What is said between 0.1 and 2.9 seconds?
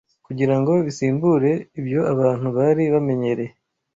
kugira ngo bisimbure ibyo abantu bari